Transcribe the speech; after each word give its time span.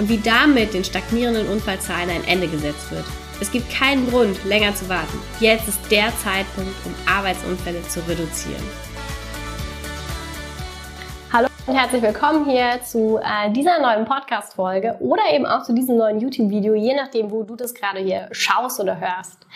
und 0.00 0.08
wie 0.08 0.16
damit 0.16 0.72
den 0.72 0.82
stagnierenden 0.82 1.46
Unfallzahlen 1.48 2.08
ein 2.08 2.24
Ende 2.24 2.48
gesetzt 2.48 2.90
wird. 2.90 3.04
Es 3.38 3.52
gibt 3.52 3.70
keinen 3.70 4.08
Grund, 4.08 4.42
länger 4.46 4.74
zu 4.74 4.88
warten. 4.88 5.18
Jetzt 5.40 5.68
ist 5.68 5.78
der 5.90 6.08
Zeitpunkt, 6.16 6.74
um 6.86 6.94
Arbeitsunfälle 7.06 7.82
zu 7.82 8.00
reduzieren. 8.08 8.62
Hallo 11.30 11.48
und 11.66 11.74
herzlich 11.74 12.00
willkommen 12.00 12.48
hier 12.48 12.80
zu 12.82 13.18
äh, 13.22 13.50
dieser 13.52 13.78
neuen 13.78 14.06
Podcast-Folge 14.06 14.96
oder 15.00 15.22
eben 15.34 15.44
auch 15.44 15.64
zu 15.64 15.74
diesem 15.74 15.98
neuen 15.98 16.18
YouTube-Video, 16.18 16.74
je 16.74 16.94
nachdem, 16.94 17.30
wo 17.30 17.42
du 17.42 17.54
das 17.54 17.74
gerade 17.74 18.00
hier 18.00 18.28
schaust 18.32 18.80
oder 18.80 18.98
hörst. 18.98 19.46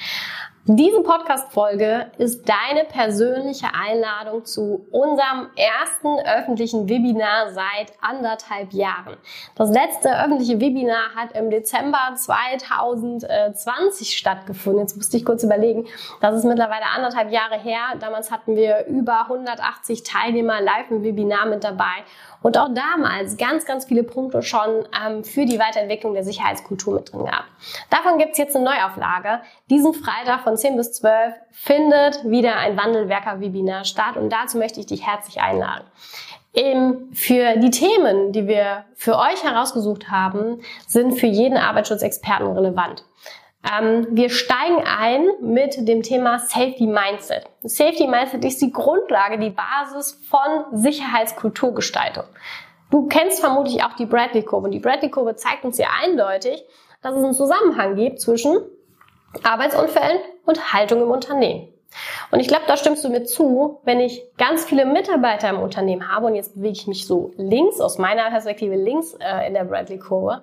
Diese 0.66 1.02
Podcast-Folge 1.02 2.10
ist 2.16 2.48
deine 2.48 2.86
persönliche 2.86 3.66
Einladung 3.74 4.46
zu 4.46 4.86
unserem 4.91 5.50
ersten 5.56 6.27
öffentlichen 6.27 6.88
Webinar 6.88 7.50
seit 7.50 7.92
anderthalb 8.00 8.72
Jahren. 8.72 9.19
Das 9.56 9.69
letzte 9.69 10.19
öffentliche 10.19 10.62
Webinar 10.62 11.14
hat 11.14 11.36
im 11.36 11.50
Dezember 11.50 11.98
2020 12.16 14.16
stattgefunden. 14.16 14.80
Jetzt 14.80 14.97
musste 14.97 15.19
ich 15.19 15.27
kurz 15.27 15.42
überlegen, 15.42 15.84
das 16.22 16.34
ist 16.34 16.44
mittlerweile 16.44 16.86
anderthalb 16.97 17.31
Jahre 17.31 17.58
her. 17.58 17.97
Damals 18.00 18.31
hatten 18.31 18.56
wir 18.56 18.86
über 18.86 19.25
180 19.25 20.03
Teilnehmer 20.03 20.62
live 20.62 20.91
im 20.91 21.03
Webinar 21.03 21.44
mit 21.44 21.62
dabei 21.62 22.05
und 22.41 22.56
auch 22.56 22.70
damals 22.72 23.36
ganz, 23.36 23.66
ganz 23.66 23.84
viele 23.84 24.03
Punkte 24.03 24.42
schon 24.42 24.88
ähm, 25.05 25.25
für 25.25 25.44
die 25.44 25.58
Weiterentwicklung 25.58 26.14
der 26.14 26.25
Sicherheitskultur 26.25 26.94
mit 26.94 27.12
drin 27.12 27.27
gehabt. 27.27 27.48
Davon 27.91 28.16
gibt's 28.19 28.38
jetzt 28.38 28.56
eine 28.56 28.64
Neuauflage. 28.64 29.42
Diesen 29.70 29.94
Freitag 29.94 30.41
von 30.41 30.53
10 30.56 30.77
bis 30.77 30.92
12 30.92 31.34
findet 31.50 32.24
wieder 32.24 32.56
ein 32.56 32.77
Wandelwerker-Webinar 32.77 33.84
statt 33.84 34.16
und 34.16 34.30
dazu 34.30 34.58
möchte 34.58 34.80
ich 34.80 34.86
dich 34.86 35.06
herzlich 35.06 35.41
einladen. 35.41 35.84
Eben 36.52 37.12
für 37.12 37.56
die 37.56 37.70
Themen, 37.70 38.33
die 38.33 38.47
wir 38.47 38.84
für 38.94 39.19
euch 39.19 39.42
herausgesucht 39.42 40.10
haben, 40.10 40.60
sind 40.86 41.19
für 41.19 41.27
jeden 41.27 41.58
Arbeitsschutzexperten 41.58 42.47
relevant. 42.47 43.05
Ähm, 43.64 44.06
wir 44.10 44.30
steigen 44.30 44.82
ein 44.84 45.27
mit 45.41 45.88
dem 45.88 46.02
Thema 46.02 46.38
Safety 46.38 46.86
Mindset. 46.86 47.47
Safety 47.62 48.06
Mindset 48.06 48.44
ist 48.44 48.60
die 48.60 48.70
Grundlage, 48.70 49.38
die 49.38 49.50
Basis 49.50 50.20
von 50.28 50.64
Sicherheitskulturgestaltung. 50.72 52.25
Du 52.91 53.06
kennst 53.06 53.41
vermutlich 53.41 53.82
auch 53.82 53.94
die 53.94 54.06
Bradley-Kurve 54.06 54.66
und 54.66 54.70
die 54.70 54.80
Bradley-Kurve 54.80 55.34
zeigt 55.34 55.64
uns 55.64 55.77
sehr 55.77 55.88
eindeutig, 56.02 56.64
dass 57.02 57.16
es 57.16 57.25
einen 57.25 57.34
Zusammenhang 57.34 57.97
gibt 57.97 58.20
zwischen 58.20 58.58
Arbeitsunfällen 59.42 60.19
und 60.47 60.73
Haltung 60.73 61.03
im 61.03 61.11
Unternehmen. 61.11 61.69
Und 62.31 62.41
ich 62.41 62.48
glaube, 62.48 62.64
da 62.67 62.77
stimmst 62.77 63.05
du 63.05 63.09
mir 63.09 63.25
zu, 63.25 63.81
wenn 63.84 64.00
ich 64.00 64.23
ganz 64.37 64.64
viele 64.64 64.84
Mitarbeiter 64.84 65.48
im 65.48 65.61
Unternehmen 65.61 66.11
habe 66.11 66.27
und 66.27 66.34
jetzt 66.34 66.55
bewege 66.55 66.73
ich 66.73 66.87
mich 66.87 67.06
so 67.06 67.31
links, 67.37 67.81
aus 67.81 67.98
meiner 67.98 68.28
Perspektive 68.31 68.75
links 68.75 69.15
äh, 69.20 69.47
in 69.47 69.55
der 69.55 69.65
Bradley-Kurve, 69.65 70.42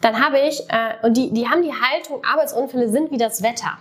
dann 0.00 0.24
habe 0.24 0.40
ich, 0.40 0.60
äh, 0.68 1.06
und 1.06 1.16
die, 1.16 1.32
die 1.32 1.48
haben 1.48 1.62
die 1.62 1.72
Haltung, 1.72 2.24
Arbeitsunfälle 2.24 2.88
sind 2.88 3.10
wie 3.10 3.18
das 3.18 3.42
Wetter. 3.42 3.78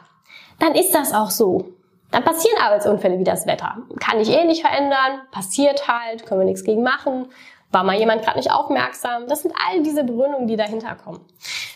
Dann 0.60 0.76
ist 0.76 0.94
das 0.94 1.14
auch 1.14 1.30
so. 1.30 1.70
Dann 2.12 2.24
passieren 2.24 2.58
Arbeitsunfälle 2.62 3.20
wie 3.20 3.24
das 3.24 3.48
Wetter. 3.48 3.80
Kann 4.00 4.20
ich 4.20 4.30
eh 4.30 4.46
nicht 4.46 4.62
verändern, 4.62 5.22
passiert 5.32 5.88
halt, 5.88 6.26
können 6.26 6.42
wir 6.42 6.46
nichts 6.46 6.64
gegen 6.64 6.84
machen. 6.84 7.28
War 7.72 7.84
mal 7.84 7.98
jemand 7.98 8.24
gerade 8.24 8.38
nicht 8.38 8.52
aufmerksam? 8.52 9.28
Das 9.28 9.42
sind 9.42 9.54
all 9.68 9.84
diese 9.84 10.04
Begründungen, 10.04 10.48
die 10.48 10.56
dahinter 10.56 10.96
kommen. 10.96 11.26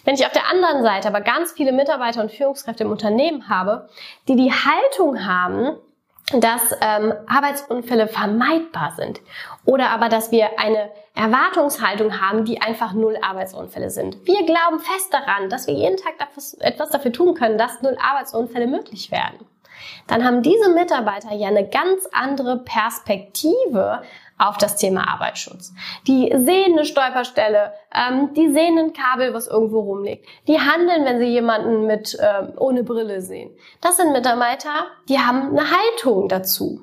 Wenn 0.03 0.15
ich 0.15 0.25
auf 0.25 0.31
der 0.31 0.49
anderen 0.49 0.83
Seite 0.83 1.07
aber 1.07 1.21
ganz 1.21 1.51
viele 1.51 1.71
Mitarbeiter 1.71 2.21
und 2.21 2.31
Führungskräfte 2.31 2.83
im 2.83 2.91
Unternehmen 2.91 3.49
habe, 3.49 3.89
die 4.27 4.35
die 4.35 4.51
Haltung 4.51 5.25
haben, 5.25 5.77
dass 6.33 6.71
ähm, 6.81 7.13
Arbeitsunfälle 7.27 8.07
vermeidbar 8.07 8.93
sind 8.95 9.19
oder 9.65 9.89
aber 9.89 10.07
dass 10.07 10.31
wir 10.31 10.59
eine 10.59 10.89
Erwartungshaltung 11.13 12.21
haben, 12.21 12.45
die 12.45 12.61
einfach 12.61 12.93
null 12.93 13.17
Arbeitsunfälle 13.21 13.89
sind. 13.89 14.25
Wir 14.25 14.45
glauben 14.45 14.79
fest 14.79 15.13
daran, 15.13 15.49
dass 15.49 15.67
wir 15.67 15.73
jeden 15.73 15.97
Tag 15.97 16.13
etwas 16.59 16.89
dafür 16.89 17.11
tun 17.11 17.33
können, 17.33 17.57
dass 17.57 17.81
null 17.81 17.97
Arbeitsunfälle 18.01 18.67
möglich 18.67 19.11
werden. 19.11 19.45
Dann 20.07 20.23
haben 20.23 20.41
diese 20.41 20.69
Mitarbeiter 20.69 21.33
ja 21.33 21.47
eine 21.47 21.67
ganz 21.67 22.07
andere 22.11 22.57
Perspektive 22.57 24.01
auf 24.37 24.57
das 24.57 24.75
Thema 24.75 25.07
Arbeitsschutz. 25.07 25.73
Die 26.07 26.33
sehen 26.35 26.73
eine 26.73 26.85
Stolperstelle, 26.85 27.73
ähm, 27.93 28.33
die 28.33 28.51
sehen 28.51 28.77
ein 28.77 28.93
Kabel, 28.93 29.33
was 29.33 29.47
irgendwo 29.47 29.81
rumliegt. 29.81 30.25
Die 30.47 30.59
handeln, 30.59 31.05
wenn 31.05 31.19
sie 31.19 31.27
jemanden 31.27 31.85
mit 31.85 32.17
ähm, 32.19 32.53
ohne 32.57 32.83
Brille 32.83 33.21
sehen. 33.21 33.51
Das 33.81 33.97
sind 33.97 34.11
Mitarbeiter, 34.11 34.87
die 35.09 35.19
haben 35.19 35.49
eine 35.49 35.69
Haltung 35.69 36.27
dazu. 36.27 36.81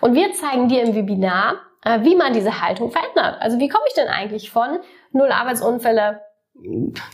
Und 0.00 0.14
wir 0.14 0.32
zeigen 0.34 0.68
dir 0.68 0.82
im 0.82 0.94
Webinar, 0.94 1.56
äh, 1.84 2.00
wie 2.02 2.14
man 2.14 2.32
diese 2.32 2.62
Haltung 2.62 2.92
verändert. 2.92 3.38
Also 3.40 3.58
wie 3.58 3.68
komme 3.68 3.84
ich 3.88 3.94
denn 3.94 4.08
eigentlich 4.08 4.50
von 4.50 4.78
null 5.12 5.32
Arbeitsunfälle 5.32 6.20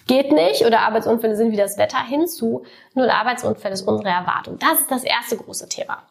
geht 0.07 0.33
nicht 0.33 0.65
oder 0.65 0.81
Arbeitsunfälle 0.81 1.37
sind 1.37 1.53
wie 1.53 1.57
das 1.57 1.79
Wetter 1.79 2.03
hinzu. 2.05 2.65
Null 2.95 3.11
Arbeitsunfälle 3.11 3.75
ist 3.75 3.87
unsere 3.87 4.09
Erwartung. 4.09 4.59
Das 4.59 4.81
ist 4.81 4.91
das 4.91 5.05
erste 5.05 5.37
große 5.37 5.69
Thema. 5.69 6.03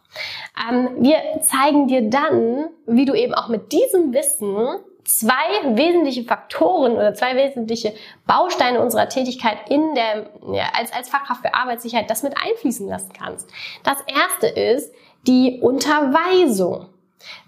Ähm, 0.69 0.89
wir 0.99 1.17
zeigen 1.41 1.87
dir 1.87 2.09
dann, 2.09 2.69
wie 2.85 3.05
du 3.05 3.13
eben 3.13 3.33
auch 3.33 3.49
mit 3.49 3.71
diesem 3.71 4.13
Wissen 4.13 4.79
zwei 5.03 5.75
wesentliche 5.75 6.23
Faktoren 6.23 6.93
oder 6.93 7.13
zwei 7.13 7.35
wesentliche 7.35 7.93
Bausteine 8.25 8.81
unserer 8.81 9.07
Tätigkeit 9.07 9.57
in 9.69 9.93
der, 9.93 10.31
ja, 10.51 10.65
als, 10.73 10.91
als 10.91 11.09
Fachkraft 11.09 11.41
für 11.41 11.53
Arbeitssicherheit 11.53 12.09
das 12.09 12.23
mit 12.23 12.33
einfließen 12.37 12.87
lassen 12.87 13.13
kannst. 13.13 13.49
Das 13.83 13.97
erste 14.07 14.47
ist 14.47 14.93
die 15.27 15.59
Unterweisung. 15.61 16.87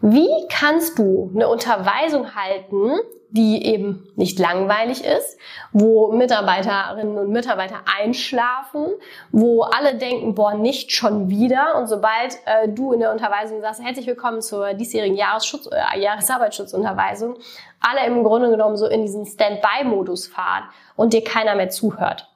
Wie 0.01 0.29
kannst 0.50 0.97
du 0.97 1.31
eine 1.33 1.47
Unterweisung 1.47 2.35
halten, 2.35 3.00
die 3.29 3.66
eben 3.66 4.07
nicht 4.16 4.39
langweilig 4.39 5.03
ist, 5.03 5.38
wo 5.72 6.11
Mitarbeiterinnen 6.11 7.17
und 7.17 7.31
Mitarbeiter 7.31 7.81
einschlafen, 8.00 8.85
wo 9.31 9.63
alle 9.63 9.95
denken, 9.95 10.33
boah, 10.33 10.53
nicht 10.53 10.91
schon 10.91 11.29
wieder. 11.29 11.75
Und 11.78 11.88
sobald 11.88 12.39
äh, 12.45 12.69
du 12.69 12.94
in 12.94 13.01
der 13.01 13.11
Unterweisung 13.11 13.61
sagst, 13.61 13.83
herzlich 13.83 14.07
willkommen 14.07 14.41
zur 14.41 14.73
diesjährigen 14.73 15.17
äh, 15.17 15.99
Jahresarbeitsschutzunterweisung, 15.99 17.35
alle 17.81 18.05
im 18.07 18.23
Grunde 18.23 18.49
genommen 18.49 18.78
so 18.78 18.88
in 18.88 19.01
diesen 19.01 19.25
Standby-Modus 19.25 20.28
fahren 20.28 20.63
und 20.95 21.13
dir 21.13 21.23
keiner 21.23 21.55
mehr 21.55 21.69
zuhört. 21.69 22.29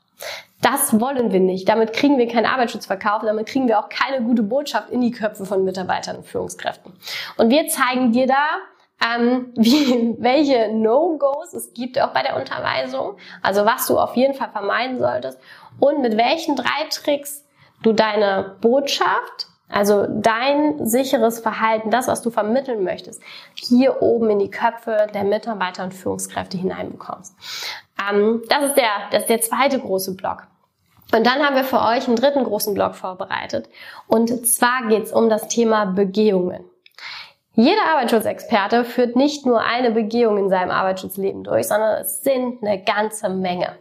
Das 0.62 1.00
wollen 1.00 1.32
wir 1.32 1.40
nicht. 1.40 1.68
Damit 1.68 1.94
kriegen 1.94 2.18
wir 2.18 2.28
keinen 2.28 2.46
Arbeitsschutz 2.46 2.86
verkauft, 2.86 3.26
damit 3.26 3.48
kriegen 3.48 3.68
wir 3.68 3.80
auch 3.80 3.90
keine 3.90 4.24
gute 4.24 4.44
Botschaft 4.44 4.90
in 4.92 5.02
die 5.02 5.12
Köpfe 5.12 5.46
von 5.46 5.64
Mitarbeitern 5.64 6.18
und 6.18 6.28
Führungskräften. 6.28 6.94
Und 7.38 7.50
wir 7.50 7.68
zeigen 7.68 8.12
dir 8.12 8.28
da, 8.28 8.60
ähm, 9.04 9.52
wie, 9.56 10.16
welche 10.20 10.72
No-Gos 10.74 11.54
es 11.54 11.74
gibt 11.74 12.00
auch 12.00 12.14
bei 12.14 12.22
der 12.22 12.38
Unterweisung, 12.38 13.18
also 13.42 13.66
was 13.66 13.88
du 13.88 13.98
auf 13.98 14.16
jeden 14.16 14.36
Fall 14.36 14.50
vermeiden 14.52 15.00
solltest 15.00 15.40
und 15.80 16.02
mit 16.02 16.16
welchen 16.18 16.56
drei 16.56 16.88
Tricks 16.92 17.44
du 17.82 17.94
deine 17.94 18.58
Botschaft, 18.62 19.48
also 19.72 20.08
dein 20.10 20.86
sicheres 20.86 21.40
Verhalten, 21.40 21.92
das, 21.92 22.08
was 22.08 22.22
du 22.22 22.30
vermitteln 22.30 22.84
möchtest, 22.84 23.22
hier 23.56 24.02
oben 24.02 24.30
in 24.30 24.40
die 24.40 24.52
Köpfe 24.52 25.08
der 25.14 25.24
Mitarbeiter 25.24 25.84
und 25.84 25.94
Führungskräfte 25.94 26.58
hineinbekommst. 26.58 27.36
Ähm, 28.10 28.42
das, 28.50 28.66
ist 28.66 28.76
der, 28.76 28.90
das 29.12 29.22
ist 29.22 29.30
der 29.30 29.42
zweite 29.42 29.80
große 29.80 30.16
Block. 30.16 30.48
Und 31.14 31.26
dann 31.26 31.44
haben 31.46 31.56
wir 31.56 31.64
für 31.64 31.82
euch 31.82 32.08
einen 32.08 32.16
dritten 32.16 32.44
großen 32.44 32.74
Block 32.74 32.96
vorbereitet. 32.96 33.70
Und 34.08 34.48
zwar 34.48 34.88
geht 34.88 35.04
es 35.04 35.12
um 35.12 35.30
das 35.30 35.48
Thema 35.48 35.86
Begehungen. 35.86 36.64
Jeder 37.54 37.82
Arbeitsschutzexperte 37.94 38.86
führt 38.86 39.18
nicht 39.18 39.46
nur 39.46 39.62
eine 39.62 39.92
Begehung 39.92 40.38
in 40.38 40.50
seinem 40.50 40.72
Arbeitsschutzleben 40.72 41.44
durch, 41.44 41.68
sondern 41.68 42.00
es 42.00 42.22
sind 42.24 42.64
eine 42.64 42.82
ganze 42.82 43.28
Menge. 43.28 43.76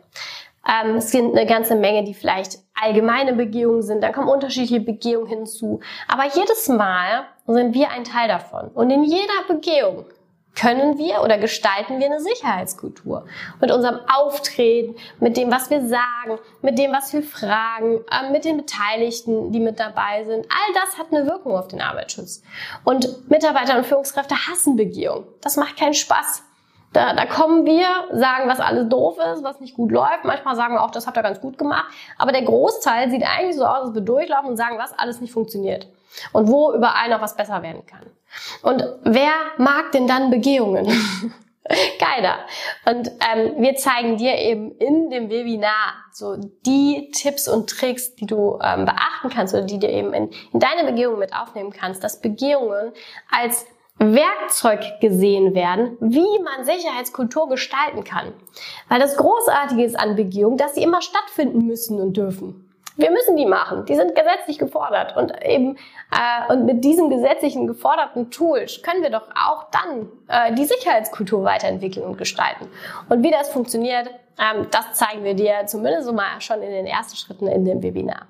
Ähm, 0.69 0.97
es 0.97 1.11
sind 1.11 1.37
eine 1.37 1.47
ganze 1.47 1.75
Menge, 1.75 2.05
die 2.05 2.15
vielleicht 2.15 2.59
allgemeine 2.75 3.33
Begehungen 3.35 3.83
sind, 3.83 4.03
dann 4.03 4.13
kommen 4.13 4.29
unterschiedliche 4.29 4.81
Begehungen 4.81 5.27
hinzu. 5.27 5.81
Aber 6.09 6.25
jedes 6.35 6.69
Mal 6.69 7.25
sind 7.47 7.75
wir 7.75 7.91
ein 7.91 8.05
Teil 8.05 8.29
davon. 8.29 8.69
Und 8.69 8.91
in 8.91 9.05
jeder 9.05 9.45
Begehung 9.49 10.07
können 10.55 10.99
wir 10.99 11.23
oder 11.23 11.39
gestalten 11.39 12.01
wir 12.01 12.07
eine 12.07 12.21
Sicherheitskultur. 12.21 13.27
Mit 13.61 13.71
unserem 13.71 14.01
Auftreten, 14.13 14.97
mit 15.21 15.37
dem, 15.37 15.51
was 15.51 15.71
wir 15.71 15.87
sagen, 15.87 16.39
mit 16.61 16.79
dem, 16.79 16.93
was 16.93 17.13
wir 17.13 17.23
fragen, 17.23 18.01
äh, 18.11 18.31
mit 18.31 18.45
den 18.45 18.57
Beteiligten, 18.57 19.53
die 19.53 19.61
mit 19.61 19.79
dabei 19.79 20.25
sind. 20.25 20.47
All 20.51 20.75
das 20.75 20.99
hat 20.99 21.13
eine 21.13 21.27
Wirkung 21.27 21.57
auf 21.57 21.69
den 21.69 21.81
Arbeitsschutz. 21.81 22.43
Und 22.85 23.31
Mitarbeiter 23.31 23.77
und 23.77 23.87
Führungskräfte 23.87 24.35
hassen 24.49 24.77
Begehung. 24.77 25.25
Das 25.41 25.57
macht 25.57 25.79
keinen 25.79 25.95
Spaß. 25.95 26.43
Da, 26.93 27.15
da 27.15 27.25
kommen 27.27 27.67
wir, 27.67 27.87
sagen, 28.13 28.49
was 28.49 28.59
alles 28.59 28.89
doof 28.89 29.17
ist, 29.33 29.45
was 29.45 29.61
nicht 29.61 29.77
gut 29.77 29.93
läuft. 29.93 30.25
Manchmal 30.25 30.57
sagen 30.57 30.75
wir 30.75 30.83
auch, 30.83 30.91
das 30.91 31.07
habt 31.07 31.17
ihr 31.17 31.23
ganz 31.23 31.41
gut 31.41 31.57
gemacht. 31.57 31.87
Aber 32.19 32.33
der 32.33 32.43
Großteil 32.43 33.11
sieht 33.11 33.23
eigentlich 33.23 33.57
so 33.57 33.65
aus, 33.65 33.87
als 33.87 33.95
wir 33.95 34.01
durchlaufen 34.01 34.51
und 34.51 34.57
sagen, 34.57 34.77
was 34.79 34.99
alles 34.99 35.21
nicht 35.21 35.33
funktioniert. 35.33 35.89
Und 36.33 36.49
wo 36.49 36.73
überall 36.73 37.09
noch 37.09 37.21
was 37.21 37.37
besser 37.37 37.63
werden 37.63 37.87
kann. 37.87 38.07
Und 38.63 38.85
wer 39.05 39.33
mag 39.59 39.93
denn 39.93 40.09
dann 40.09 40.31
Begehungen? 40.31 40.87
Keiner. 42.01 42.39
Und 42.87 43.13
ähm, 43.21 43.63
wir 43.63 43.77
zeigen 43.77 44.17
dir 44.17 44.37
eben 44.37 44.73
in 44.79 45.11
dem 45.11 45.31
Webinar 45.31 45.95
so 46.13 46.37
die 46.67 47.13
Tipps 47.15 47.47
und 47.47 47.71
Tricks, 47.71 48.17
die 48.17 48.27
du 48.27 48.59
ähm, 48.61 48.87
beachten 48.87 49.31
kannst 49.33 49.55
oder 49.55 49.63
die 49.63 49.79
dir 49.79 49.91
eben 49.91 50.13
in, 50.13 50.31
in 50.53 50.59
deine 50.59 50.91
Begehungen 50.91 51.21
mit 51.21 51.33
aufnehmen 51.33 51.71
kannst, 51.71 52.03
dass 52.03 52.21
Begehungen 52.21 52.93
als 53.31 53.67
Werkzeug 54.01 54.99
gesehen 55.01 55.55
werden, 55.55 55.99
wie 56.01 56.43
man 56.43 56.65
Sicherheitskultur 56.65 57.51
gestalten 57.51 58.03
kann. 58.03 58.33
Weil 58.89 58.99
das 58.99 59.17
Großartige 59.17 59.85
ist 59.85 59.99
an 59.99 60.17
Begehungen, 60.17 60.57
dass 60.57 60.75
sie 60.75 60.83
immer 60.83 61.03
stattfinden 61.03 61.67
müssen 61.67 62.01
und 62.01 62.17
dürfen. 62.17 62.67
Wir 62.97 63.11
müssen 63.11 63.37
die 63.37 63.47
machen. 63.47 63.85
Die 63.87 63.95
sind 63.95 64.15
gesetzlich 64.15 64.59
gefordert. 64.59 65.17
Und 65.17 65.33
eben 65.45 65.77
äh, 66.13 66.53
und 66.53 66.65
mit 66.65 66.83
diesem 66.83 67.11
gesetzlichen 67.11 67.67
geforderten 67.67 68.31
Tool 68.31 68.67
können 68.83 69.03
wir 69.03 69.11
doch 69.11 69.29
auch 69.35 69.67
dann 69.71 70.09
äh, 70.29 70.55
die 70.55 70.65
Sicherheitskultur 70.65 71.45
weiterentwickeln 71.45 72.05
und 72.05 72.19
gestalten. 72.19 72.69
Und 73.09 73.23
wie 73.23 73.31
das 73.31 73.51
funktioniert, 73.51 74.11
das 74.71 74.95
zeigen 74.95 75.23
wir 75.23 75.35
dir 75.35 75.67
zumindest 75.67 76.07
so 76.07 76.13
mal 76.13 76.41
schon 76.41 76.63
in 76.63 76.71
den 76.71 76.87
ersten 76.87 77.17
Schritten 77.17 77.47
in 77.47 77.65
dem 77.65 77.83
Webinar. 77.83 78.27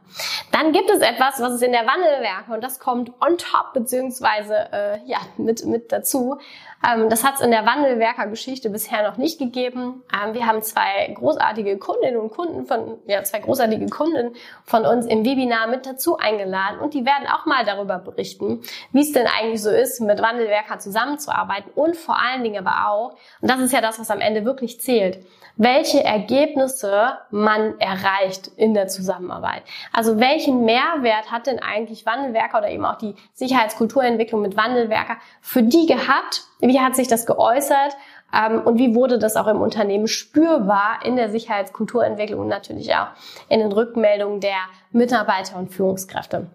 Dann 0.50 0.72
gibt 0.72 0.90
es 0.90 1.00
etwas, 1.00 1.40
was 1.40 1.54
ist 1.54 1.62
in 1.62 1.70
der 1.70 1.86
Wandelwerke 1.86 2.52
und 2.52 2.64
das 2.64 2.80
kommt 2.80 3.10
on 3.20 3.38
top 3.38 3.72
beziehungsweise 3.74 4.54
äh, 4.72 4.98
ja 5.06 5.18
mit 5.36 5.64
mit 5.64 5.92
dazu. 5.92 6.38
Ähm, 6.84 7.08
das 7.10 7.24
hat 7.24 7.34
es 7.34 7.40
in 7.42 7.50
der 7.50 7.66
Wandelwerker-Geschichte 7.66 8.70
bisher 8.70 9.08
noch 9.08 9.18
nicht 9.18 9.38
gegeben. 9.38 10.02
Ähm, 10.12 10.34
wir 10.34 10.46
haben 10.46 10.62
zwei 10.62 11.12
großartige 11.14 11.78
Kundinnen 11.78 12.16
und 12.16 12.30
Kunden 12.30 12.66
von 12.66 12.98
ja 13.06 13.22
zwei 13.22 13.38
großartige 13.38 13.86
Kunden 13.86 14.34
von 14.64 14.86
uns 14.86 15.06
im 15.06 15.24
Webinar 15.24 15.68
mit 15.68 15.86
dazu 15.86 16.16
eingeladen 16.16 16.80
und 16.80 16.94
die 16.94 17.04
werden 17.04 17.28
auch 17.28 17.46
mal 17.46 17.64
darüber 17.64 17.98
berichten, 17.98 18.62
wie 18.92 19.02
es 19.02 19.12
denn 19.12 19.26
eigentlich 19.26 19.62
so 19.62 19.70
ist, 19.70 20.00
mit 20.00 20.20
Wandelwerker 20.20 20.78
zusammenzuarbeiten 20.78 21.70
und 21.74 21.96
vor 21.96 22.16
allen 22.18 22.42
Dingen 22.42 22.66
aber 22.66 22.90
auch, 22.90 23.10
und 23.40 23.50
das 23.50 23.60
ist 23.60 23.72
ja 23.72 23.80
das, 23.80 24.00
was 24.00 24.10
am 24.10 24.20
Ende 24.20 24.44
wirklich 24.44 24.80
zählt, 24.80 25.24
welche 25.56 25.89
Ergebnisse 25.98 27.18
man 27.30 27.78
erreicht 27.78 28.48
in 28.56 28.74
der 28.74 28.88
Zusammenarbeit. 28.88 29.62
Also 29.92 30.20
welchen 30.20 30.64
Mehrwert 30.64 31.30
hat 31.30 31.46
denn 31.46 31.58
eigentlich 31.58 32.06
Wandelwerker 32.06 32.58
oder 32.58 32.70
eben 32.70 32.84
auch 32.84 32.98
die 32.98 33.14
Sicherheitskulturentwicklung 33.34 34.40
mit 34.40 34.56
Wandelwerker 34.56 35.16
für 35.40 35.62
die 35.62 35.86
gehabt? 35.86 36.44
Wie 36.60 36.80
hat 36.80 36.96
sich 36.96 37.08
das 37.08 37.26
geäußert? 37.26 37.96
Ähm, 38.32 38.62
und 38.62 38.78
wie 38.78 38.94
wurde 38.94 39.18
das 39.18 39.36
auch 39.36 39.46
im 39.46 39.60
Unternehmen 39.60 40.06
spürbar 40.06 41.00
in 41.04 41.16
der 41.16 41.30
Sicherheitskulturentwicklung 41.30 42.40
und 42.40 42.48
natürlich 42.48 42.94
auch 42.94 43.08
in 43.48 43.60
den 43.60 43.72
Rückmeldungen 43.72 44.40
der 44.40 44.58
Mitarbeiter 44.92 45.56
und 45.56 45.74
Führungskräfte? 45.74 46.46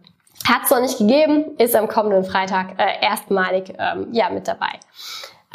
Hat 0.47 0.63
es 0.65 0.69
noch 0.69 0.81
nicht 0.81 0.97
gegeben, 0.97 1.55
ist 1.57 1.75
am 1.75 1.87
kommenden 1.87 2.23
Freitag 2.23 2.79
äh, 2.79 3.03
erstmalig 3.03 3.73
ähm, 3.79 4.09
ja, 4.11 4.29
mit 4.29 4.47
dabei. 4.47 4.79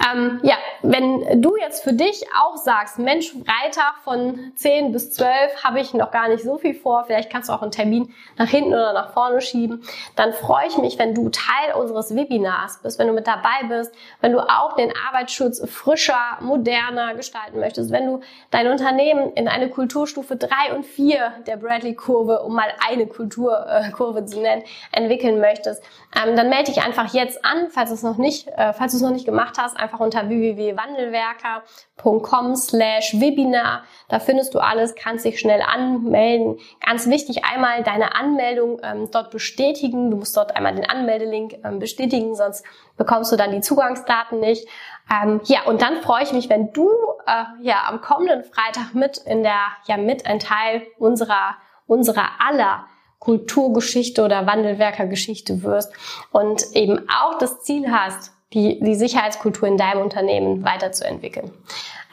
Ähm, 0.01 0.41
ja, 0.43 0.55
wenn 0.83 1.43
du 1.43 1.57
jetzt 1.57 1.85
für 1.85 1.93
dich 1.93 2.25
auch 2.41 2.57
sagst, 2.57 2.99
Mensch, 2.99 3.33
Freitag 3.33 3.97
von 4.03 4.53
10 4.57 4.93
bis 4.93 5.13
12 5.13 5.63
habe 5.63 5.81
ich 5.81 5.93
noch 5.93 6.11
gar 6.11 6.29
nicht 6.29 6.43
so 6.43 6.57
viel 6.57 6.75
vor, 6.75 7.05
vielleicht 7.05 7.31
kannst 7.31 7.49
du 7.49 7.53
auch 7.53 7.61
einen 7.61 7.71
Termin 7.71 8.15
nach 8.39 8.49
hinten 8.49 8.73
oder 8.73 8.95
nach 8.95 9.13
vorne 9.13 9.41
schieben, 9.43 9.83
dann 10.17 10.33
freue 10.33 10.67
ich 10.69 10.79
mich, 10.79 10.99
wenn 10.99 11.15
du 11.15 11.29
Teil 11.29 11.75
unseres 11.75 12.15
Webinars 12.15 12.81
bist, 12.83 12.99
wenn 12.99 13.09
du 13.09 13.13
mit 13.13 13.27
dabei 13.27 13.67
bist, 13.69 13.95
wenn 14.23 14.33
du 14.33 14.41
auch 14.41 14.75
den 14.75 14.91
Arbeitsschutz 15.09 15.69
frischer, 15.71 16.39
moderner 16.41 17.15
gestalten 17.15 17.61
möchtest, 17.61 17.93
wenn 17.93 18.07
du 18.07 18.21
dein 18.51 18.69
Unternehmen 18.69 19.33
in 19.35 19.49
eine 19.49 19.69
Kulturstufe 19.69 20.37
3 20.37 20.75
und 20.77 20.87
4 20.87 21.33
der 21.47 21.57
Bradley-Kurve, 21.57 22.41
um 22.41 22.55
mal 22.55 22.73
eine 22.89 23.07
Kulturkurve 23.07 24.25
zu 24.25 24.41
nennen, 24.41 24.63
entwickeln 24.93 25.41
möchtest, 25.41 25.83
ähm, 26.17 26.37
dann 26.37 26.49
melde 26.49 26.73
dich 26.73 26.83
einfach 26.83 27.13
jetzt 27.13 27.45
an, 27.45 27.69
falls 27.69 27.91
du 27.91 27.95
es 27.95 28.03
noch 28.03 28.17
nicht, 28.17 28.49
äh, 28.49 28.73
falls 28.73 28.93
du 28.93 28.97
es 28.97 29.03
noch 29.03 29.11
nicht 29.11 29.27
gemacht 29.27 29.57
hast, 29.59 29.79
einfach 29.91 30.01
unter 30.01 30.29
www.wandelwerker.com 30.29 32.55
slash 32.55 33.19
Webinar. 33.21 33.83
Da 34.09 34.21
findest 34.21 34.55
du 34.55 34.61
alles, 34.61 34.95
kannst 34.95 35.25
dich 35.25 35.41
schnell 35.41 35.63
anmelden. 35.63 36.61
Ganz 36.85 37.09
wichtig, 37.09 37.45
einmal 37.45 37.83
deine 37.83 38.15
Anmeldung 38.15 38.79
ähm, 38.83 39.09
dort 39.11 39.33
bestätigen. 39.33 40.13
Du 40.13 40.19
musst 40.19 40.37
dort 40.37 40.55
einmal 40.55 40.77
den 40.77 40.89
Anmeldelink 40.89 41.57
ähm, 41.65 41.81
bestätigen, 41.81 42.37
sonst 42.37 42.65
bekommst 42.97 43.33
du 43.33 43.37
dann 43.37 43.51
die 43.51 43.61
Zugangsdaten 43.61 44.39
nicht. 44.41 44.69
Ähm, 45.11 45.41
ja, 45.45 45.63
und 45.65 45.83
dann 45.83 46.03
freue 46.03 46.23
ich 46.23 46.33
mich, 46.33 46.49
wenn 46.49 46.73
du 46.73 46.89
äh, 47.27 47.45
ja 47.63 47.89
am 47.89 48.01
kommenden 48.01 48.45
Freitag 48.45 48.95
mit 48.95 49.19
in 49.19 49.43
der, 49.43 49.59
ja, 49.87 49.97
mit 49.97 50.25
ein 50.27 50.39
Teil 50.39 50.87
unserer, 50.99 51.57
unserer 51.87 52.29
aller 52.39 52.87
Kulturgeschichte 53.19 54.23
oder 54.25 54.47
Wandelwerkergeschichte 54.47 55.65
wirst 55.65 55.93
und 56.31 56.63
eben 56.75 57.09
auch 57.09 57.39
das 57.39 57.61
Ziel 57.61 57.91
hast, 57.91 58.33
die, 58.53 58.81
die 58.81 58.95
Sicherheitskultur 58.95 59.69
in 59.69 59.77
deinem 59.77 60.03
Unternehmen 60.03 60.65
weiterzuentwickeln. 60.65 61.53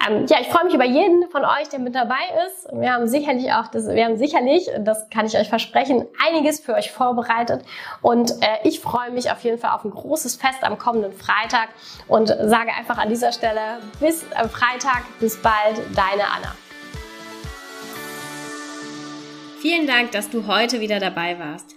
Ähm, 0.07 0.27
ja, 0.27 0.37
ich 0.39 0.47
freue 0.47 0.65
mich 0.65 0.75
über 0.75 0.85
jeden 0.85 1.27
von 1.29 1.43
euch, 1.43 1.69
der 1.69 1.79
mit 1.79 1.95
dabei 1.95 2.15
ist. 2.45 2.67
Wir 2.71 2.93
haben 2.93 3.07
sicherlich 3.07 3.51
auch, 3.53 3.67
das, 3.67 3.87
wir 3.87 4.05
haben 4.05 4.17
sicherlich, 4.17 4.69
das 4.79 5.09
kann 5.09 5.25
ich 5.25 5.35
euch 5.35 5.49
versprechen, 5.49 6.05
einiges 6.23 6.59
für 6.59 6.75
euch 6.75 6.91
vorbereitet. 6.91 7.63
Und 8.01 8.31
äh, 8.41 8.67
ich 8.67 8.79
freue 8.79 9.09
mich 9.11 9.31
auf 9.31 9.43
jeden 9.43 9.57
Fall 9.57 9.71
auf 9.71 9.83
ein 9.83 9.91
großes 9.91 10.35
Fest 10.35 10.63
am 10.63 10.77
kommenden 10.77 11.13
Freitag 11.13 11.69
und 12.07 12.27
sage 12.27 12.71
einfach 12.77 12.99
an 12.99 13.09
dieser 13.09 13.31
Stelle 13.31 13.79
bis 13.99 14.23
äh, 14.23 14.47
Freitag, 14.47 15.03
bis 15.19 15.37
bald, 15.37 15.77
deine 15.95 16.23
Anna. 16.23 16.55
Vielen 19.59 19.87
Dank, 19.87 20.11
dass 20.11 20.29
du 20.29 20.45
heute 20.45 20.79
wieder 20.79 20.99
dabei 20.99 21.39
warst. 21.39 21.76